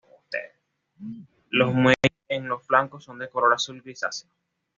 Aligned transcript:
Los 1.51 1.75
muelles 1.75 2.01
en 2.27 2.47
los 2.47 2.65
flancos 2.65 3.03
son 3.03 3.19
de 3.19 3.29
color 3.29 3.53
azul 3.53 3.83
grisáceo. 3.83 4.31